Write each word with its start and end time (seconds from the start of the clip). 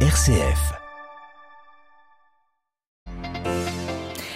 RCF. 0.00 0.85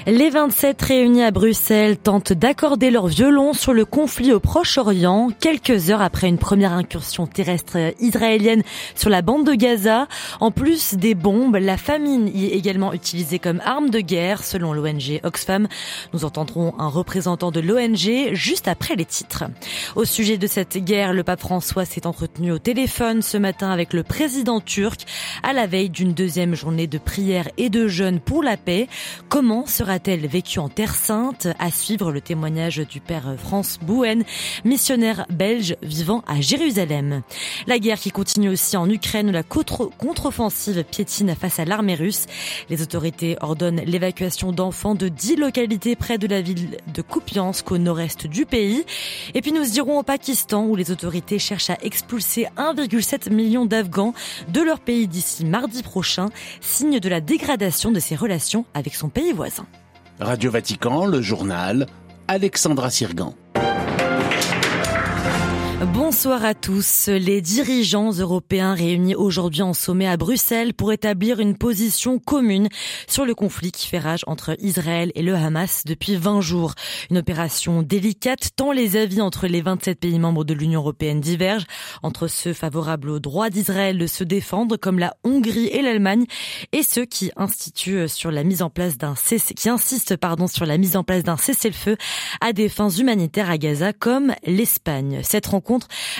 Les 0.07 0.31
27 0.31 0.81
réunis 0.81 1.23
à 1.23 1.31
Bruxelles 1.31 1.99
tentent 1.99 2.33
d'accorder 2.33 2.91
leur 2.91 3.07
violon 3.07 3.53
sur 3.53 3.75
le 3.75 3.85
conflit 3.85 4.33
au 4.33 4.41
Proche-Orient, 4.41 5.29
quelques 5.39 5.91
heures 5.91 6.01
après 6.01 6.27
une 6.27 6.39
première 6.39 6.73
incursion 6.73 7.27
terrestre 7.27 7.77
israélienne 8.01 8.63
sur 8.95 9.11
la 9.11 9.21
bande 9.21 9.47
de 9.47 9.53
Gaza. 9.53 10.09
En 10.41 10.53
plus 10.53 10.95
des 10.95 11.15
bombes, 11.15 11.57
la 11.57 11.77
famine 11.77 12.31
y 12.35 12.47
est 12.47 12.57
également 12.57 12.95
utilisée 12.95 13.39
comme 13.39 13.61
arme 13.63 13.91
de 13.91 14.01
guerre, 14.01 14.43
selon 14.43 14.73
l'ONG 14.73 15.21
Oxfam. 15.23 15.69
Nous 16.15 16.25
entendrons 16.25 16.73
un 16.79 16.89
représentant 16.89 17.51
de 17.51 17.61
l'ONG 17.61 18.33
juste 18.33 18.69
après 18.69 18.97
les 18.97 19.05
titres. 19.05 19.45
Au 19.97 20.07
sujet 20.07 20.39
de 20.39 20.47
cette 20.47 20.79
guerre, 20.79 21.13
le 21.13 21.25
pape 21.25 21.41
François 21.41 21.85
s'est 21.85 22.07
entretenu 22.07 22.53
au 22.53 22.59
téléphone 22.59 23.21
ce 23.21 23.37
matin 23.37 23.71
avec 23.71 23.93
le 23.93 24.03
président 24.03 24.61
turc 24.61 25.03
à 25.43 25.53
la 25.53 25.67
veille 25.67 25.91
d'une 25.91 26.15
deuxième 26.15 26.55
journée 26.55 26.87
de 26.87 26.99
prière 26.99 27.49
et 27.59 27.69
de 27.69 27.87
jeûne 27.87 28.19
pour 28.19 28.43
la 28.43 28.57
paix. 28.57 28.89
Comment 29.29 29.67
sera 29.67 29.90
a-t-elle 29.91 30.27
vécu 30.27 30.59
en 30.61 30.69
Terre 30.69 30.95
Sainte 30.95 31.49
À 31.59 31.71
suivre 31.71 32.13
le 32.13 32.21
témoignage 32.21 32.79
du 32.79 33.01
père 33.01 33.35
France 33.37 33.79
Bouen, 33.83 34.23
missionnaire 34.65 35.27
belge 35.29 35.77
vivant 35.83 36.23
à 36.29 36.41
Jérusalem. 36.41 37.23
La 37.67 37.79
guerre 37.79 37.99
qui 37.99 38.11
continue 38.11 38.49
aussi 38.49 38.77
en 38.77 38.89
Ukraine, 38.89 39.33
la 39.33 39.43
contre-offensive 39.43 40.85
piétine 40.85 41.35
face 41.35 41.59
à 41.59 41.65
l'armée 41.65 41.97
russe. 41.97 42.27
Les 42.69 42.83
autorités 42.83 43.37
ordonnent 43.41 43.83
l'évacuation 43.85 44.53
d'enfants 44.53 44.95
de 44.95 45.09
10 45.09 45.37
localités 45.37 45.97
près 45.97 46.19
de 46.19 46.29
la 46.29 46.41
ville 46.41 46.79
de 46.95 47.03
Kupiansk 47.03 47.71
au 47.73 47.79
nord-est 47.79 48.27
du 48.27 48.47
pays. 48.47 48.85
Et 49.35 49.43
puis 49.43 49.53
nous 49.53 49.77
irons 49.77 49.99
au 49.99 50.03
Pakistan 50.05 50.67
où 50.67 50.77
les 50.77 50.93
autorités 50.93 51.39
cherchent 51.41 51.71
à 51.71 51.79
expulser 51.83 52.47
1,7 52.57 53.33
million 53.33 53.67
d'Afghans 53.67 54.15
de 54.49 54.61
leur 54.61 54.79
pays 54.79 55.09
d'ici 55.09 55.45
mardi 55.45 55.83
prochain, 55.83 56.29
signe 56.61 57.01
de 57.01 57.09
la 57.09 57.21
dégradation 57.21 57.91
de 57.91 57.99
ses 57.99 58.15
relations 58.15 58.65
avec 58.75 58.95
son 58.95 59.09
pays 59.09 59.33
voisin. 59.33 59.67
Radio 60.21 60.51
Vatican, 60.51 61.07
le 61.07 61.23
journal, 61.23 61.87
Alexandra 62.29 62.91
Sirgan. 62.91 63.35
Bonsoir 65.87 66.45
à 66.45 66.53
tous. 66.53 67.07
Les 67.07 67.41
dirigeants 67.41 68.13
européens 68.13 68.75
réunis 68.75 69.15
aujourd'hui 69.15 69.63
en 69.63 69.73
sommet 69.73 70.07
à 70.07 70.19
Bruxelles 70.19 70.75
pour 70.75 70.93
établir 70.93 71.41
une 71.41 71.57
position 71.57 72.19
commune 72.19 72.69
sur 73.09 73.25
le 73.25 73.35
conflit 73.35 73.73
qui 73.73 73.87
fait 73.87 73.99
rage 73.99 74.21
entre 74.27 74.57
Israël 74.61 75.11
et 75.15 75.23
le 75.23 75.35
Hamas 75.35 75.85
depuis 75.87 76.17
20 76.17 76.43
jours. 76.43 76.75
Une 77.11 77.17
opération 77.17 77.81
délicate 77.81 78.51
tant 78.57 78.73
les 78.73 78.99
avis 78.99 79.23
entre 79.23 79.47
les 79.47 79.63
27 79.63 79.99
pays 79.99 80.19
membres 80.19 80.45
de 80.45 80.53
l'Union 80.53 80.81
européenne 80.81 81.23
divergent 81.23 81.67
entre 82.03 82.29
ceux 82.29 82.53
favorables 82.53 83.09
au 83.09 83.19
droit 83.19 83.49
d'Israël 83.49 83.97
de 83.97 84.07
se 84.07 84.23
défendre 84.23 84.77
comme 84.77 84.99
la 84.99 85.15
Hongrie 85.25 85.69
et 85.69 85.81
l'Allemagne 85.81 86.27
et 86.73 86.83
ceux 86.83 87.07
qui 87.07 87.31
instituent 87.37 88.07
sur 88.07 88.31
la 88.31 88.45
mise 88.45 88.61
en 88.61 88.69
place 88.69 88.99
d'un 88.99 89.15
insistent 89.65 90.19
sur 90.49 90.67
la 90.67 90.77
mise 90.77 90.97
en 90.99 91.05
place 91.05 91.23
d'un 91.23 91.39
cessez-le-feu 91.39 91.97
à 92.43 92.53
des 92.53 92.69
fins 92.69 92.91
humanitaires 92.91 93.49
à 93.49 93.57
Gaza 93.57 93.95
comme 93.95 94.35
l'Espagne. 94.45 95.21
Cette 95.23 95.47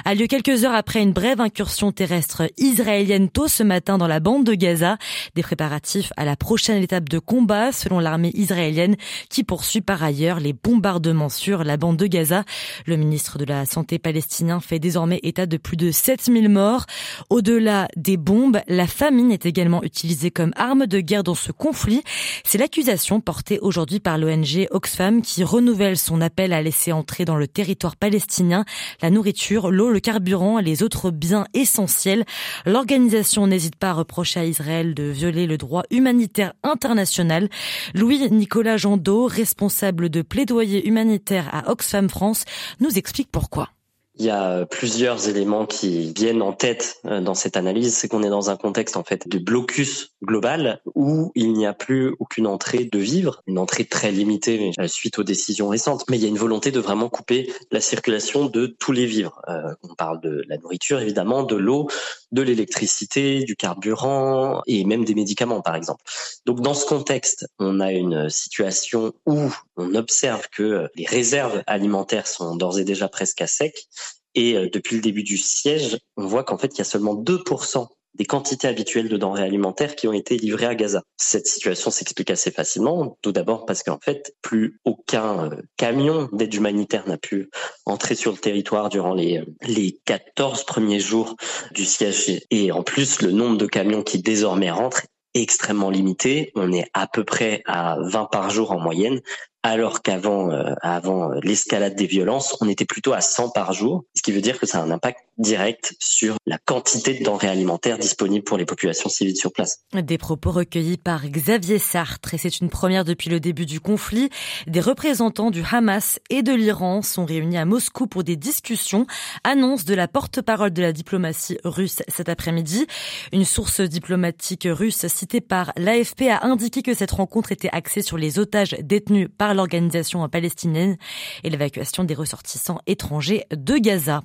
a 0.05 0.15
lieu 0.15 0.27
quelques 0.27 0.65
heures 0.65 0.75
après 0.75 1.03
une 1.03 1.13
brève 1.13 1.41
incursion 1.41 1.93
terrestre 1.93 2.51
israélienne 2.57 3.29
tôt 3.29 3.49
ce 3.49 3.63
matin 3.63 3.99
dans 3.99 4.07
la 4.07 4.21
bande 4.21 4.45
de 4.45 4.55
Gaza. 4.55 4.97
Des 5.35 5.43
préparatifs 5.43 6.13
à 6.17 6.25
la 6.25 6.37
prochaine 6.37 6.83
étape 6.83 7.09
de 7.09 7.19
combat 7.19 7.73
selon 7.73 7.99
l'armée 7.99 8.31
israélienne 8.35 8.97
qui 9.29 9.43
poursuit 9.43 9.81
par 9.81 10.03
ailleurs 10.03 10.41
les 10.41 10.53
bombardements 10.53 11.29
sur 11.29 11.65
la 11.65 11.77
bande 11.77 11.97
de 11.97 12.07
Gaza. 12.07 12.45
Le 12.87 12.97
ministre 12.97 13.39
de 13.39 13.45
la 13.45 13.67
Santé 13.67 13.99
palestinien 13.99 14.61
fait 14.61 14.79
désormais 14.79 15.21
état 15.23 15.47
de 15.47 15.57
plus 15.57 15.77
de 15.77 15.91
7000 15.91 16.49
morts. 16.49 16.87
Au-delà 17.29 17.89
des 17.97 18.17
bombes, 18.17 18.61
la 18.69 18.87
famine 18.87 19.33
est 19.33 19.47
également 19.47 19.83
utilisée 19.83 20.31
comme 20.31 20.53
arme 20.57 20.87
de 20.87 21.01
guerre 21.01 21.25
dans 21.25 21.35
ce 21.35 21.53
conflit. 21.53 22.03
C'est 22.45 22.59
l'accusation 22.59 23.21
portée 23.21 23.59
aujourd'hui 23.61 24.01
par 24.01 24.19
l'ONG 24.19 24.69
Oxfam 24.71 25.23
qui 25.23 25.43
renouvelle 25.45 25.99
son 25.99 26.21
appel 26.21 26.53
à 26.53 26.63
laisser 26.63 26.93
entrer 26.93 27.25
dans 27.25 27.37
le 27.37 27.49
territoire 27.49 27.97
palestinien 27.97 28.65
la 29.03 29.11
nourriture 29.11 29.40
l'eau, 29.49 29.91
le 29.91 30.01
carburant 30.01 30.59
et 30.59 30.63
les 30.63 30.83
autres 30.83 31.11
biens 31.11 31.47
essentiels. 31.55 32.25
L'organisation 32.67 33.47
n'hésite 33.47 33.77
pas 33.77 33.91
à 33.91 33.95
reprocher 33.95 34.41
à 34.41 34.45
Israël 34.45 34.95
de 34.95 35.05
violer 35.05 35.47
le 35.47 35.57
droit 35.57 35.83
humanitaire 35.91 36.53
international. 36.63 37.49
Louis-Nicolas 37.95 38.77
Jandot, 38.77 39.27
responsable 39.27 40.09
de 40.09 40.23
plaidoyer 40.23 40.87
humanitaire 40.87 41.49
à 41.53 41.71
Oxfam 41.71 42.09
France, 42.09 42.45
nous 42.81 42.99
explique 42.99 43.31
pourquoi. 43.31 43.71
Il 44.17 44.27
y 44.27 44.31
a 44.31 44.67
plusieurs 44.67 45.29
éléments 45.29 45.65
qui 45.65 46.13
viennent 46.13 46.43
en 46.43 46.53
tête 46.53 46.99
euh, 47.07 47.21
dans 47.21 47.35
cette 47.35 47.57
analyse, 47.57 47.95
c'est 47.95 48.09
qu'on 48.09 48.23
est 48.23 48.29
dans 48.29 48.51
un 48.51 48.57
contexte 48.57 48.97
en 48.97 49.05
fait 49.05 49.29
de 49.29 49.39
blocus 49.39 50.10
global 50.23 50.81
où 50.95 51.33
il 51.35 51.53
n'y 51.53 51.67
a 51.67 51.73
plus 51.73 52.15
aucune 52.19 52.47
entrée 52.47 52.85
de 52.85 52.99
vivres, 52.99 53.43
une 53.47 53.59
entrée 53.59 53.85
très 53.85 54.13
limitée 54.13 54.73
euh, 54.79 54.89
suite 54.89 55.19
aux 55.19 55.23
décisions 55.23 55.69
récentes, 55.69 56.05
mais 56.09 56.19
il 56.19 56.23
y 56.23 56.27
a 56.27 56.29
une 56.29 56.39
volonté 56.39 56.71
de 56.71 56.81
vraiment 56.81 57.09
couper 57.09 57.53
la 57.71 57.81
circulation 57.81 58.47
de 58.47 58.67
tous 58.67 58.93
les 58.93 59.07
vivres. 59.07 59.41
Euh, 59.49 59.75
on 59.83 59.95
parle 59.95 60.21
de 60.21 60.45
la 60.49 60.57
nourriture 60.59 61.01
évidemment, 61.01 61.43
de 61.43 61.57
l'eau, 61.57 61.89
de 62.33 62.43
l'électricité, 62.43 63.45
du 63.45 63.57
carburant 63.57 64.63
et 64.67 64.85
même 64.85 65.05
des 65.05 65.15
médicaments 65.15 65.63
par 65.63 65.75
exemple. 65.75 66.03
Donc 66.47 66.61
dans 66.61 66.75
ce 66.75 66.87
contexte, 66.87 67.47
on 67.59 67.81
a 67.81 67.93
une 67.93 68.29
situation 68.29 69.13
où 69.27 69.51
on 69.77 69.95
observe 69.95 70.49
que 70.51 70.89
les 70.95 71.07
réserves 71.07 71.63
alimentaires 71.67 72.27
sont 72.27 72.57
d'ores 72.57 72.79
et 72.79 72.85
déjà 72.85 73.09
presque 73.09 73.41
à 73.41 73.47
sec 73.47 73.89
et 74.35 74.57
euh, 74.57 74.69
depuis 74.73 74.97
le 74.97 75.03
début 75.03 75.23
du 75.23 75.39
siège, 75.39 75.99
on 76.17 76.27
voit 76.27 76.45
qu'en 76.45 76.59
fait, 76.59 76.75
il 76.75 76.79
y 76.79 76.83
a 76.83 76.85
seulement 76.85 77.15
2% 77.15 77.89
des 78.15 78.25
quantités 78.25 78.69
habituelles 78.69 79.09
de 79.09 79.17
denrées 79.17 79.43
alimentaires 79.43 79.97
qui 79.97 80.09
ont 80.09 80.13
été 80.13 80.37
livrées 80.37 80.67
à 80.67 80.75
Gaza. 80.75 81.03
Cette 81.17 81.47
situation 81.47 81.91
s'explique 81.91 82.31
assez 82.31 82.51
facilement, 82.51 83.19
tout 83.23 83.33
d'abord 83.33 83.67
parce 83.67 83.83
qu'en 83.83 83.99
fait, 84.03 84.35
plus 84.43 84.81
aucun 84.85 85.51
euh, 85.51 85.57
camion 85.77 86.29
d'aide 86.33 86.55
humanitaire 86.55 87.07
n'a 87.09 87.19
pu 87.19 87.51
entrer 87.87 88.15
sur 88.15 88.33
le 88.33 88.39
territoire 88.39 88.89
durant 88.89 89.15
les, 89.15 89.39
euh, 89.39 89.45
les 89.63 89.99
14 90.05 90.65
premiers 90.65 91.01
jours 91.01 91.37
du 91.73 91.85
siège. 91.85 92.41
Et 92.51 92.73
en 92.73 92.83
plus, 92.83 93.23
le 93.23 93.31
nombre 93.31 93.57
de 93.57 93.67
camions 93.67 94.03
qui 94.03 94.21
désormais 94.21 94.71
rentrent 94.71 95.03
est 95.35 95.43
extrêmement 95.43 95.91
limité. 95.91 96.51
On 96.55 96.73
est 96.73 96.89
à 96.93 97.07
peu 97.07 97.25
près 97.25 97.63
à 97.67 97.97
20 98.01 98.27
par 98.27 98.51
jour 98.51 98.73
en 98.73 98.81
moyenne, 98.81 99.21
alors 99.63 100.03
qu'avant 100.03 100.51
euh, 100.51 100.75
avant 100.81 101.31
l'escalade 101.43 101.95
des 101.95 102.07
violences, 102.07 102.57
on 102.61 102.69
était 102.69 102.85
plutôt 102.85 103.13
à 103.13 103.21
100 103.21 103.51
par 103.51 103.73
jour, 103.73 104.05
ce 104.15 104.23
qui 104.23 104.33
veut 104.33 104.41
dire 104.41 104.59
que 104.59 104.67
ça 104.67 104.79
a 104.79 104.83
un 104.83 104.91
impact 104.91 105.21
direct 105.41 105.95
sur 105.99 106.37
la 106.47 106.59
quantité 106.59 107.15
de 107.15 107.25
denrées 107.25 107.49
alimentaires 107.49 107.99
disponibles 107.99 108.45
pour 108.45 108.59
les 108.59 108.67
populations 108.67 109.09
civiles 109.09 109.37
sur 109.37 109.53
place. 109.53 109.81
Des 109.95 110.19
propos 110.19 110.51
recueillis 110.51 110.99
par 110.99 111.27
Xavier 111.27 111.79
Sartre, 111.79 112.35
et 112.35 112.39
c'est 112.39 112.61
une 112.61 112.69
première 112.69 113.05
depuis 113.05 113.31
le 113.31 113.41
début 113.41 113.67
du 113.67 113.81
conflit. 113.81 114.29
Des 114.67 114.81
représentants 114.81 115.51
du 115.51 115.63
Hamas 115.71 116.21
et 116.29 116.43
de 116.43 116.53
l'Iran 116.53 117.01
sont 117.03 117.25
réunis 117.25 117.57
à 117.57 117.65
Moscou 117.65 118.07
pour 118.07 118.23
des 118.23 118.37
discussions, 118.37 119.07
annonce 119.43 119.85
de 119.85 119.95
la 119.95 120.09
porte-parole 120.09 120.73
de 120.73 120.83
la 120.83 120.93
diplomatie 120.93 121.59
russe 121.65 122.03
cet 122.09 122.29
après-midi. 122.29 122.87
Une 123.33 123.47
source 123.47 123.81
diplomatique 123.81 124.69
russe 124.71 125.07
citée 125.07 125.41
par 125.41 125.73
l'AFP 125.77 126.23
a 126.31 126.45
indiqué 126.47 126.83
que 126.83 126.95
cette 126.95 127.13
rencontre 127.13 127.53
était 127.53 127.71
axée 127.73 128.03
sur 128.03 128.19
les 128.19 128.39
otages 128.39 128.77
détenus 128.83 129.29
par 129.39 129.50
l'organisation 129.55 130.29
palestinienne 130.29 130.97
et 131.45 131.51
l'évacuation 131.51 132.05
des 132.05 132.15
ressortissants 132.15 132.81
étrangers 132.87 133.45
de 133.51 133.77
Gaza. 133.79 134.23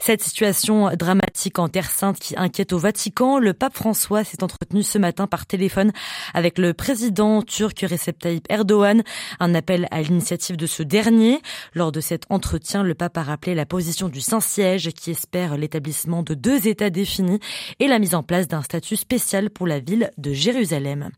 Cette 0.00 0.22
situation 0.22 0.90
dramatique 0.96 1.58
en 1.58 1.68
Terre 1.68 1.90
Sainte 1.90 2.18
qui 2.18 2.34
inquiète 2.36 2.72
au 2.72 2.78
Vatican, 2.78 3.38
le 3.38 3.52
pape 3.52 3.74
François 3.74 4.24
s'est 4.24 4.42
entretenu 4.42 4.82
ce 4.82 4.98
matin 4.98 5.26
par 5.26 5.46
téléphone 5.46 5.92
avec 6.34 6.58
le 6.58 6.74
président 6.74 7.42
turc 7.42 7.80
Recep 7.80 8.18
Tayyip 8.18 8.46
Erdogan, 8.48 9.02
un 9.40 9.54
appel 9.54 9.88
à 9.90 10.02
l'initiative 10.02 10.56
de 10.56 10.66
ce 10.66 10.82
dernier. 10.82 11.40
Lors 11.74 11.92
de 11.92 12.00
cet 12.00 12.24
entretien, 12.28 12.82
le 12.82 12.94
pape 12.94 13.16
a 13.16 13.22
rappelé 13.22 13.54
la 13.54 13.66
position 13.66 14.08
du 14.08 14.20
Saint-Siège 14.20 14.90
qui 14.92 15.10
espère 15.10 15.56
l'établissement 15.56 16.22
de 16.22 16.34
deux 16.34 16.68
États 16.68 16.90
définis 16.90 17.40
et 17.80 17.88
la 17.88 17.98
mise 17.98 18.14
en 18.14 18.22
place 18.22 18.48
d'un 18.48 18.62
statut 18.62 18.96
spécial 18.96 19.50
pour 19.50 19.66
la 19.66 19.80
ville 19.80 20.10
de 20.18 20.32
Jérusalem. 20.32 21.10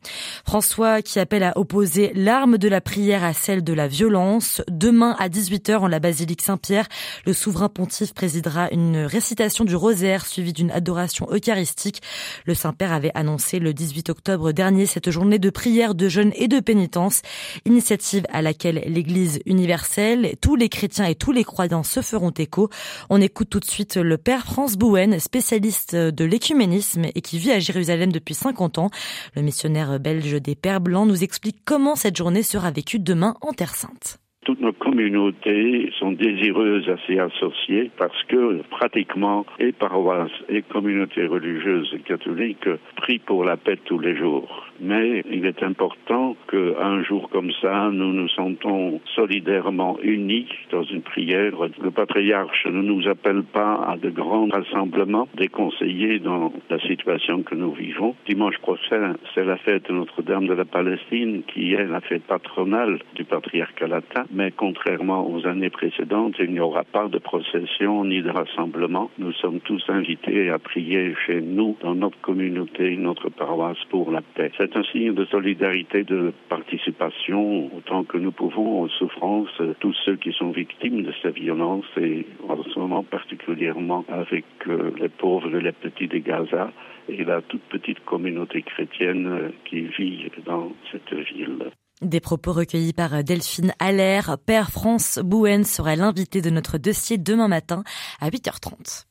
François 0.44 1.02
qui 1.02 1.18
appelle 1.18 1.42
à 1.42 1.56
opposer 1.56 2.12
l'arme 2.14 2.58
de 2.58 2.68
la 2.68 2.80
prière 2.80 3.24
à 3.24 3.32
celle 3.40 3.64
de 3.64 3.72
la 3.72 3.88
violence. 3.88 4.62
Demain 4.68 5.16
à 5.18 5.28
18h 5.28 5.78
en 5.78 5.88
la 5.88 5.98
basilique 5.98 6.42
Saint-Pierre, 6.42 6.86
le 7.24 7.32
souverain 7.32 7.68
pontife 7.68 8.12
présidera 8.12 8.68
une 8.70 8.98
récitation 8.98 9.64
du 9.64 9.74
rosaire 9.74 10.26
suivie 10.26 10.52
d'une 10.52 10.70
adoration 10.70 11.26
eucharistique. 11.32 12.02
Le 12.44 12.54
Saint-Père 12.54 12.92
avait 12.92 13.12
annoncé 13.14 13.58
le 13.58 13.72
18 13.72 14.10
octobre 14.10 14.52
dernier 14.52 14.84
cette 14.84 15.10
journée 15.10 15.38
de 15.38 15.48
prière, 15.48 15.94
de 15.94 16.08
jeûne 16.08 16.32
et 16.34 16.48
de 16.48 16.60
pénitence, 16.60 17.22
initiative 17.64 18.24
à 18.30 18.42
laquelle 18.42 18.82
l'Église 18.86 19.40
universelle, 19.46 20.34
tous 20.42 20.56
les 20.56 20.68
chrétiens 20.68 21.06
et 21.06 21.14
tous 21.14 21.32
les 21.32 21.44
croyants 21.44 21.82
se 21.82 22.02
feront 22.02 22.30
écho. 22.30 22.68
On 23.08 23.20
écoute 23.20 23.48
tout 23.48 23.60
de 23.60 23.64
suite 23.64 23.96
le 23.96 24.18
Père 24.18 24.44
France 24.44 24.76
Bouen, 24.76 25.18
spécialiste 25.18 25.96
de 25.96 26.24
l'écuménisme 26.24 27.06
et 27.14 27.22
qui 27.22 27.38
vit 27.38 27.52
à 27.52 27.58
Jérusalem 27.58 28.12
depuis 28.12 28.34
50 28.34 28.78
ans. 28.78 28.90
Le 29.34 29.40
missionnaire 29.40 29.98
belge 29.98 30.40
des 30.42 30.54
Pères 30.54 30.80
Blancs 30.80 31.08
nous 31.08 31.24
explique 31.24 31.62
comment 31.64 31.96
cette 31.96 32.16
journée 32.16 32.42
sera 32.42 32.70
vécue 32.70 32.98
demain 32.98 33.29
en 33.40 33.52
Terre 33.52 33.74
Sainte. 33.74 34.18
Toutes 34.46 34.60
nos 34.62 34.72
communautés 34.72 35.92
sont 35.98 36.12
désireuses 36.12 36.88
à 36.88 36.96
s'y 37.04 37.18
associer 37.18 37.90
parce 37.98 38.22
que 38.24 38.62
pratiquement 38.70 39.44
et 39.58 39.70
paroisses 39.70 40.32
et 40.48 40.62
communautés 40.62 41.26
religieuses 41.26 41.94
catholiques 42.06 42.70
prient 42.96 43.18
pour 43.18 43.44
la 43.44 43.58
paix 43.58 43.78
tous 43.84 43.98
les 43.98 44.16
jours. 44.16 44.66
Mais 44.80 45.22
il 45.30 45.44
est 45.44 45.62
important 45.62 46.36
qu'un 46.48 47.02
jour 47.02 47.28
comme 47.28 47.52
ça, 47.60 47.90
nous 47.92 48.14
nous 48.14 48.30
sentons 48.30 49.02
solidairement 49.14 49.98
unis 50.02 50.48
dans 50.72 50.84
une 50.84 51.02
prière. 51.02 51.52
Le 51.82 51.90
patriarche 51.90 52.64
ne 52.64 52.80
nous 52.80 53.06
appelle 53.08 53.42
pas 53.42 53.84
à 53.86 53.98
de 53.98 54.08
grands 54.08 54.48
rassemblements 54.48 55.28
déconseillés 55.34 56.18
dans 56.18 56.50
la 56.70 56.78
situation 56.80 57.42
que 57.42 57.54
nous 57.54 57.72
vivons. 57.72 58.16
Dimanche 58.26 58.56
prochain, 58.62 59.16
c'est 59.34 59.44
la 59.44 59.58
fête 59.58 59.90
Notre-Dame 59.90 60.46
de 60.46 60.54
la 60.54 60.64
Palestine 60.64 61.42
qui 61.42 61.74
est 61.74 61.84
la 61.84 62.00
fête 62.00 62.24
patronale 62.24 63.00
du 63.16 63.24
patriarcat 63.24 63.86
latin. 63.86 64.24
Mais 64.32 64.52
contrairement 64.52 65.28
aux 65.28 65.46
années 65.46 65.70
précédentes, 65.70 66.36
il 66.38 66.52
n'y 66.52 66.60
aura 66.60 66.84
pas 66.84 67.08
de 67.08 67.18
procession 67.18 68.04
ni 68.04 68.22
de 68.22 68.30
rassemblement. 68.30 69.10
Nous 69.18 69.32
sommes 69.32 69.60
tous 69.60 69.82
invités 69.88 70.50
à 70.50 70.58
prier 70.58 71.14
chez 71.26 71.40
nous, 71.40 71.76
dans 71.82 71.94
notre 71.94 72.20
communauté, 72.20 72.96
notre 72.96 73.28
paroisse 73.28 73.82
pour 73.88 74.10
la 74.10 74.20
paix 74.20 74.50
c'est 74.56 74.76
un 74.76 74.82
signe 74.84 75.14
de 75.14 75.24
solidarité, 75.24 76.04
de 76.04 76.32
participation, 76.48 77.74
autant 77.74 78.04
que 78.04 78.18
nous 78.18 78.32
pouvons 78.32 78.82
aux 78.82 78.88
souffrances 78.88 79.60
tous 79.80 79.94
ceux 80.04 80.16
qui 80.16 80.32
sont 80.32 80.50
victimes 80.50 81.02
de 81.02 81.12
ces 81.22 81.30
violences 81.30 81.90
et 81.96 82.26
en 82.48 82.62
ce 82.62 82.78
moment 82.78 83.02
particulièrement 83.02 84.04
avec 84.08 84.44
euh, 84.66 84.90
les 84.98 85.08
pauvres 85.08 85.56
et 85.56 85.62
les 85.62 85.72
petits 85.72 86.08
de 86.08 86.18
Gaza 86.18 86.72
et 87.08 87.24
la 87.24 87.40
toute 87.42 87.62
petite 87.62 88.04
communauté 88.04 88.62
chrétienne 88.62 89.26
euh, 89.26 89.48
qui 89.64 89.82
vit 89.82 90.30
dans 90.44 90.72
cette 90.92 91.14
ville. 91.14 91.70
Des 92.02 92.20
propos 92.20 92.54
recueillis 92.54 92.94
par 92.94 93.22
Delphine 93.22 93.74
Allaire. 93.78 94.38
Père 94.46 94.70
France 94.70 95.18
Bouen 95.22 95.64
sera 95.64 95.96
l'invité 95.96 96.40
de 96.40 96.48
notre 96.48 96.78
dossier 96.78 97.18
demain 97.18 97.46
matin 97.46 97.84
à 98.20 98.30
8h30. 98.30 99.09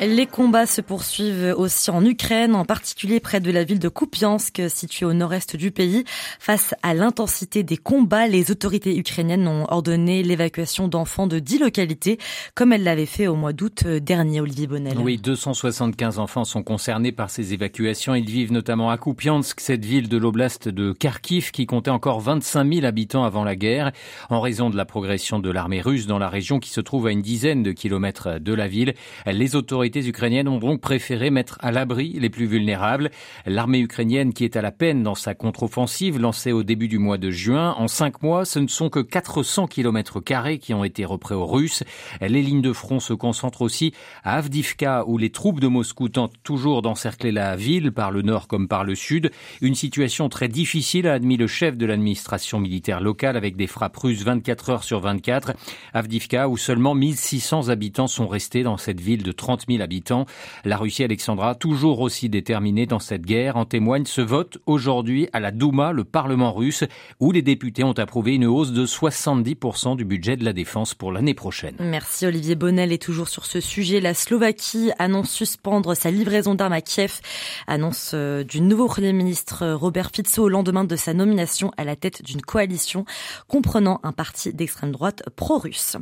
Les 0.00 0.26
combats 0.26 0.66
se 0.66 0.80
poursuivent 0.80 1.54
aussi 1.56 1.88
en 1.90 2.04
Ukraine, 2.04 2.56
en 2.56 2.64
particulier 2.64 3.20
près 3.20 3.38
de 3.38 3.52
la 3.52 3.62
ville 3.62 3.78
de 3.78 3.88
Kupiansk, 3.88 4.62
située 4.68 5.06
au 5.06 5.12
nord-est 5.12 5.54
du 5.54 5.70
pays. 5.70 6.04
Face 6.40 6.74
à 6.82 6.94
l'intensité 6.94 7.62
des 7.62 7.76
combats, 7.76 8.26
les 8.26 8.50
autorités 8.50 8.98
ukrainiennes 8.98 9.46
ont 9.46 9.66
ordonné 9.68 10.24
l'évacuation 10.24 10.88
d'enfants 10.88 11.28
de 11.28 11.38
10 11.38 11.60
localités, 11.60 12.18
comme 12.56 12.72
elles 12.72 12.82
l'avaient 12.82 13.06
fait 13.06 13.28
au 13.28 13.36
mois 13.36 13.52
d'août 13.52 13.86
dernier, 13.86 14.40
Olivier 14.40 14.66
Bonnel. 14.66 14.98
Oui, 14.98 15.16
275 15.16 16.18
enfants 16.18 16.44
sont 16.44 16.64
concernés 16.64 17.12
par 17.12 17.30
ces 17.30 17.54
évacuations. 17.54 18.16
Ils 18.16 18.28
vivent 18.28 18.52
notamment 18.52 18.90
à 18.90 18.98
Kupiansk, 18.98 19.60
cette 19.60 19.84
ville 19.84 20.08
de 20.08 20.16
l'oblast 20.16 20.68
de 20.68 20.92
Kharkiv 20.92 21.52
qui 21.52 21.66
comptait 21.66 21.90
encore 21.90 22.20
25 22.20 22.72
000 22.74 22.84
habitants 22.84 23.24
avant 23.24 23.44
la 23.44 23.54
guerre, 23.54 23.92
en 24.28 24.40
raison 24.40 24.70
de 24.70 24.76
la 24.76 24.86
progression 24.86 25.38
de 25.38 25.50
l'armée 25.50 25.80
russe 25.80 26.08
dans 26.08 26.18
la 26.18 26.28
région 26.28 26.58
qui 26.58 26.70
se 26.70 26.80
trouve 26.80 27.06
à 27.06 27.12
une 27.12 27.22
dizaine 27.22 27.62
de 27.62 27.70
kilomètres 27.70 28.40
de 28.40 28.52
la 28.52 28.66
ville. 28.66 28.94
Les 29.26 29.54
autorités 29.54 29.83
autorités 29.84 30.08
ukrainiennes 30.08 30.48
ont 30.48 30.60
donc 30.60 30.80
préféré 30.80 31.28
mettre 31.28 31.58
à 31.60 31.70
l'abri 31.70 32.16
les 32.18 32.30
plus 32.30 32.46
vulnérables. 32.46 33.10
L'armée 33.44 33.80
ukrainienne 33.80 34.32
qui 34.32 34.44
est 34.44 34.56
à 34.56 34.62
la 34.62 34.72
peine 34.72 35.02
dans 35.02 35.14
sa 35.14 35.34
contre-offensive 35.34 36.18
lancée 36.18 36.52
au 36.52 36.62
début 36.62 36.88
du 36.88 36.98
mois 36.98 37.18
de 37.18 37.30
juin, 37.30 37.74
en 37.76 37.86
cinq 37.86 38.22
mois, 38.22 38.46
ce 38.46 38.60
ne 38.60 38.66
sont 38.66 38.88
que 38.88 39.00
400 39.00 39.66
km 39.66 40.20
carrés 40.20 40.56
qui 40.56 40.72
ont 40.72 40.84
été 40.84 41.04
repris 41.04 41.34
aux 41.34 41.44
Russes. 41.44 41.82
Les 42.22 42.40
lignes 42.40 42.62
de 42.62 42.72
front 42.72 42.98
se 42.98 43.12
concentrent 43.12 43.60
aussi 43.60 43.92
à 44.22 44.38
Avdivka 44.38 45.04
où 45.06 45.18
les 45.18 45.28
troupes 45.28 45.60
de 45.60 45.68
Moscou 45.68 46.08
tentent 46.08 46.42
toujours 46.42 46.80
d'encercler 46.80 47.30
la 47.30 47.54
ville 47.54 47.92
par 47.92 48.10
le 48.10 48.22
nord 48.22 48.48
comme 48.48 48.68
par 48.68 48.84
le 48.84 48.94
sud. 48.94 49.32
Une 49.60 49.74
situation 49.74 50.30
très 50.30 50.48
difficile 50.48 51.06
a 51.08 51.12
admis 51.12 51.36
le 51.36 51.46
chef 51.46 51.76
de 51.76 51.84
l'administration 51.84 52.58
militaire 52.58 53.02
locale 53.02 53.36
avec 53.36 53.54
des 53.54 53.66
frappes 53.66 53.98
russes 53.98 54.22
24 54.22 54.70
heures 54.70 54.84
sur 54.84 55.00
24. 55.00 55.52
Avdivka 55.92 56.48
où 56.48 56.56
seulement 56.56 56.94
1600 56.94 57.68
habitants 57.68 58.06
sont 58.06 58.28
restés 58.28 58.62
dans 58.62 58.78
cette 58.78 59.02
ville 59.02 59.22
de 59.22 59.32
30 59.32 59.66
000 59.68 59.73
habitants. 59.82 60.26
La 60.64 60.76
Russie, 60.76 61.04
Alexandra, 61.04 61.54
toujours 61.54 62.00
aussi 62.00 62.28
déterminée 62.28 62.86
dans 62.86 62.98
cette 62.98 63.22
guerre, 63.22 63.56
en 63.56 63.64
témoigne 63.64 64.06
ce 64.06 64.20
vote 64.20 64.58
aujourd'hui 64.66 65.28
à 65.32 65.40
la 65.40 65.50
Douma, 65.50 65.92
le 65.92 66.04
Parlement 66.04 66.52
russe, 66.52 66.84
où 67.20 67.32
les 67.32 67.42
députés 67.42 67.84
ont 67.84 67.92
approuvé 67.92 68.34
une 68.34 68.46
hausse 68.46 68.72
de 68.72 68.86
70% 68.86 69.96
du 69.96 70.04
budget 70.04 70.36
de 70.36 70.44
la 70.44 70.52
défense 70.52 70.94
pour 70.94 71.12
l'année 71.12 71.34
prochaine. 71.34 71.76
Merci 71.80 72.26
Olivier 72.26 72.54
Bonnel. 72.54 72.92
Et 72.92 72.98
toujours 72.98 73.28
sur 73.28 73.46
ce 73.46 73.60
sujet, 73.60 74.00
la 74.00 74.14
Slovaquie 74.14 74.90
annonce 74.98 75.30
suspendre 75.30 75.94
sa 75.94 76.10
livraison 76.10 76.54
d'armes 76.54 76.72
à 76.72 76.80
Kiev. 76.80 77.20
Annonce 77.66 78.12
euh, 78.14 78.44
du 78.44 78.60
nouveau 78.60 78.86
Premier 78.86 79.12
ministre 79.12 79.72
Robert 79.72 80.10
Fico 80.14 80.42
au 80.42 80.48
lendemain 80.48 80.84
de 80.84 80.96
sa 80.96 81.14
nomination 81.14 81.70
à 81.76 81.84
la 81.84 81.96
tête 81.96 82.22
d'une 82.22 82.42
coalition 82.42 83.04
comprenant 83.48 84.00
un 84.02 84.12
parti 84.12 84.52
d'extrême 84.52 84.92
droite 84.92 85.22
pro-russe. 85.36 85.96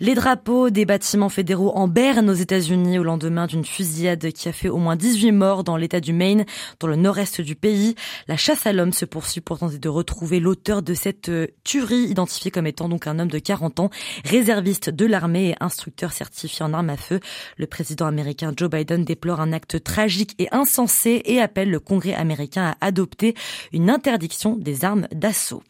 Les 0.00 0.14
drapeaux 0.14 0.70
des 0.70 0.84
bâtiments 0.84 1.28
fédéraux 1.28 1.72
en 1.74 1.88
Berne 1.88 2.30
aux 2.30 2.34
États-Unis 2.34 2.98
au 2.98 3.02
lendemain 3.10 3.48
d'une 3.48 3.64
fusillade 3.64 4.30
qui 4.30 4.48
a 4.48 4.52
fait 4.52 4.68
au 4.68 4.76
moins 4.76 4.94
18 4.94 5.32
morts 5.32 5.64
dans 5.64 5.76
l'état 5.76 5.98
du 5.98 6.12
Maine, 6.12 6.44
dans 6.78 6.86
le 6.86 6.94
nord-est 6.94 7.40
du 7.40 7.56
pays. 7.56 7.96
La 8.28 8.36
chasse 8.36 8.66
à 8.66 8.72
l'homme 8.72 8.92
se 8.92 9.04
poursuit 9.04 9.40
pour 9.40 9.58
tenter 9.58 9.80
de 9.80 9.88
retrouver 9.88 10.38
l'auteur 10.38 10.80
de 10.80 10.94
cette 10.94 11.28
euh, 11.28 11.48
tuerie, 11.64 12.04
identifié 12.04 12.52
comme 12.52 12.68
étant 12.68 12.88
donc 12.88 13.08
un 13.08 13.18
homme 13.18 13.30
de 13.30 13.40
40 13.40 13.80
ans, 13.80 13.90
réserviste 14.24 14.90
de 14.90 15.06
l'armée 15.06 15.50
et 15.50 15.54
instructeur 15.58 16.12
certifié 16.12 16.64
en 16.64 16.72
armes 16.72 16.90
à 16.90 16.96
feu. 16.96 17.18
Le 17.56 17.66
président 17.66 18.06
américain 18.06 18.52
Joe 18.56 18.70
Biden 18.70 19.04
déplore 19.04 19.40
un 19.40 19.52
acte 19.52 19.82
tragique 19.82 20.36
et 20.38 20.46
insensé 20.52 21.22
et 21.24 21.40
appelle 21.40 21.70
le 21.70 21.80
Congrès 21.80 22.14
américain 22.14 22.76
à 22.80 22.86
adopter 22.86 23.34
une 23.72 23.90
interdiction 23.90 24.54
des 24.54 24.84
armes 24.84 25.08
d'assaut. 25.12 25.64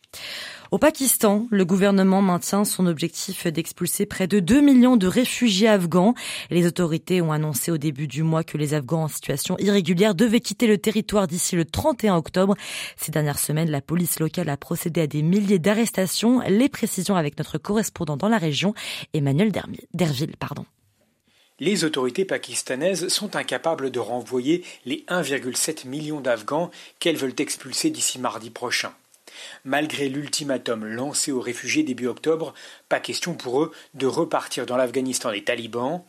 Au 0.71 0.79
Pakistan, 0.79 1.49
le 1.51 1.65
gouvernement 1.65 2.23
maintient 2.23 2.65
son 2.65 2.87
objectif 2.87 3.49
d'expulser 3.49 4.07
près 4.07 4.29
de 4.29 4.39
2 4.39 4.61
millions 4.61 4.97
de 4.97 5.09
réfugiés 5.09 5.67
afghans. 5.67 6.15
Les 6.49 6.65
autorités 6.65 7.21
ont 7.21 7.33
annoncé 7.33 7.73
au 7.73 7.77
début 7.77 8.07
du 8.07 8.23
mois 8.23 8.45
que 8.45 8.57
les 8.57 8.73
Afghans 8.73 9.03
en 9.03 9.09
situation 9.09 9.57
irrégulière 9.59 10.15
devaient 10.15 10.39
quitter 10.39 10.69
le 10.69 10.79
territoire 10.79 11.27
d'ici 11.27 11.57
le 11.57 11.65
31 11.65 12.15
octobre. 12.15 12.55
Ces 12.97 13.11
dernières 13.11 13.41
semaines, 13.41 13.69
la 13.69 13.81
police 13.81 14.21
locale 14.21 14.49
a 14.49 14.57
procédé 14.57 15.01
à 15.01 15.07
des 15.09 15.23
milliers 15.23 15.59
d'arrestations. 15.59 16.41
Les 16.47 16.69
précisions 16.69 17.17
avec 17.17 17.37
notre 17.37 17.59
correspondant 17.59 18.17
dans 18.17 18.29
la 18.29 18.39
région, 18.39 18.73
Emmanuel 19.13 19.51
Derville. 19.93 20.37
Pardon. 20.39 20.67
Les 21.59 21.83
autorités 21.83 22.25
pakistanaises 22.25 23.09
sont 23.09 23.35
incapables 23.35 23.91
de 23.91 23.99
renvoyer 23.99 24.65
les 24.87 25.05
1,7 25.09 25.89
million 25.89 26.21
d'Afghans 26.21 26.71
qu'elles 27.01 27.17
veulent 27.17 27.35
expulser 27.39 27.91
d'ici 27.91 28.21
mardi 28.21 28.51
prochain. 28.51 28.93
Malgré 29.65 30.09
l'ultimatum 30.09 30.85
lancé 30.85 31.33
aux 31.33 31.41
réfugiés 31.41 31.83
début 31.83 32.07
octobre, 32.07 32.55
pas 32.89 33.01
question 33.01 33.35
pour 33.35 33.63
eux 33.63 33.73
de 33.95 34.07
repartir 34.07 34.67
dans 34.67 34.77
l'Afghanistan 34.77 35.31
des 35.33 35.45
talibans, 35.45 36.03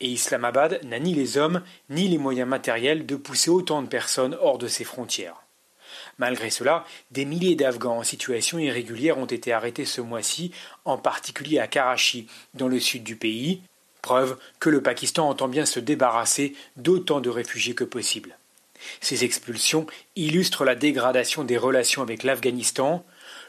et 0.00 0.08
Islamabad 0.08 0.80
n'a 0.84 0.98
ni 0.98 1.14
les 1.14 1.38
hommes 1.38 1.62
ni 1.88 2.08
les 2.08 2.18
moyens 2.18 2.48
matériels 2.48 3.06
de 3.06 3.16
pousser 3.16 3.50
autant 3.50 3.82
de 3.82 3.88
personnes 3.88 4.36
hors 4.40 4.58
de 4.58 4.68
ses 4.68 4.84
frontières. 4.84 5.42
Malgré 6.18 6.50
cela, 6.50 6.84
des 7.10 7.24
milliers 7.24 7.56
d'Afghans 7.56 7.98
en 7.98 8.02
situation 8.02 8.58
irrégulière 8.58 9.18
ont 9.18 9.26
été 9.26 9.52
arrêtés 9.52 9.84
ce 9.84 10.00
mois-ci, 10.00 10.52
en 10.84 10.98
particulier 10.98 11.58
à 11.58 11.66
Karachi, 11.66 12.28
dans 12.54 12.68
le 12.68 12.80
sud 12.80 13.02
du 13.02 13.16
pays, 13.16 13.62
preuve 14.02 14.36
que 14.60 14.70
le 14.70 14.82
Pakistan 14.82 15.28
entend 15.28 15.48
bien 15.48 15.66
se 15.66 15.80
débarrasser 15.80 16.54
d'autant 16.76 17.20
de 17.20 17.30
réfugiés 17.30 17.74
que 17.74 17.84
possible. 17.84 18.36
Ces 19.00 19.24
expulsions 19.24 19.86
illustrent 20.16 20.64
la 20.64 20.74
dégradation 20.74 21.44
des 21.44 21.56
relations 21.56 22.02
avec 22.02 22.22
l'Afghanistan. 22.22 23.04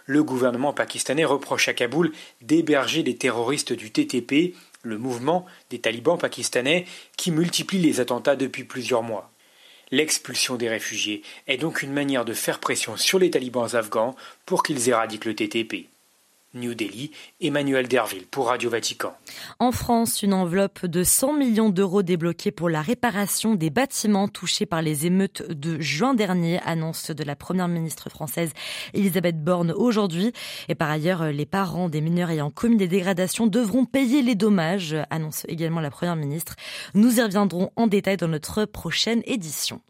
Le 0.05 0.23
gouvernement 0.23 0.73
pakistanais 0.73 1.25
reproche 1.25 1.67
à 1.67 1.73
Kaboul 1.73 2.11
d'héberger 2.41 3.03
les 3.03 3.15
terroristes 3.15 3.73
du 3.73 3.91
TTP, 3.91 4.55
le 4.83 4.97
mouvement 4.97 5.45
des 5.69 5.79
talibans 5.79 6.17
pakistanais 6.17 6.85
qui 7.17 7.31
multiplie 7.31 7.79
les 7.79 7.99
attentats 7.99 8.35
depuis 8.35 8.63
plusieurs 8.63 9.03
mois. 9.03 9.31
L'expulsion 9.91 10.55
des 10.55 10.69
réfugiés 10.69 11.21
est 11.47 11.57
donc 11.57 11.81
une 11.81 11.93
manière 11.93 12.25
de 12.25 12.33
faire 12.33 12.59
pression 12.59 12.97
sur 12.97 13.19
les 13.19 13.31
talibans 13.31 13.75
afghans 13.75 14.15
pour 14.45 14.63
qu'ils 14.63 14.89
éradiquent 14.89 15.25
le 15.25 15.35
TTP. 15.35 15.87
New 16.55 16.73
Delhi, 16.73 17.11
Emmanuel 17.41 17.87
Derville 17.87 18.25
pour 18.25 18.47
Radio 18.47 18.69
Vatican. 18.69 19.13
En 19.59 19.71
France, 19.71 20.23
une 20.23 20.33
enveloppe 20.33 20.85
de 20.85 21.03
100 21.03 21.33
millions 21.33 21.69
d'euros 21.69 22.01
débloquée 22.01 22.51
pour 22.51 22.69
la 22.69 22.81
réparation 22.81 23.55
des 23.55 23.69
bâtiments 23.69 24.27
touchés 24.27 24.65
par 24.65 24.81
les 24.81 25.05
émeutes 25.05 25.43
de 25.49 25.79
juin 25.79 26.13
dernier, 26.13 26.59
annonce 26.65 27.11
de 27.11 27.23
la 27.23 27.35
première 27.35 27.67
ministre 27.67 28.09
française 28.09 28.51
Elisabeth 28.93 29.43
Borne 29.43 29.71
aujourd'hui. 29.71 30.31
Et 30.69 30.75
par 30.75 30.89
ailleurs, 30.89 31.25
les 31.31 31.45
parents 31.45 31.89
des 31.89 32.01
mineurs 32.01 32.31
ayant 32.31 32.49
commis 32.49 32.77
des 32.77 32.87
dégradations 32.87 33.47
devront 33.47 33.85
payer 33.85 34.21
les 34.21 34.35
dommages, 34.35 34.95
annonce 35.09 35.45
également 35.47 35.81
la 35.81 35.91
première 35.91 36.15
ministre. 36.15 36.55
Nous 36.93 37.19
y 37.19 37.21
reviendrons 37.21 37.71
en 37.75 37.87
détail 37.87 38.17
dans 38.17 38.27
notre 38.27 38.65
prochaine 38.65 39.21
édition. 39.25 39.81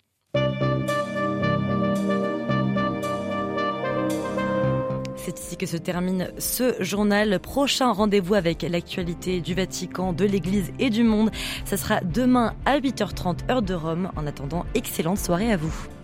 Que 5.57 5.65
se 5.65 5.77
termine 5.77 6.31
ce 6.37 6.75
journal. 6.81 7.39
Prochain 7.39 7.93
rendez-vous 7.93 8.33
avec 8.33 8.63
l'actualité 8.63 9.39
du 9.39 9.53
Vatican, 9.53 10.11
de 10.11 10.25
l'Église 10.25 10.73
et 10.79 10.89
du 10.89 11.03
monde. 11.03 11.31
Ce 11.63 11.77
sera 11.77 12.01
demain 12.01 12.53
à 12.65 12.79
8h30 12.79 13.49
heure 13.49 13.61
de 13.61 13.73
Rome. 13.73 14.11
En 14.17 14.27
attendant, 14.27 14.65
excellente 14.73 15.17
soirée 15.17 15.51
à 15.51 15.57
vous. 15.57 15.94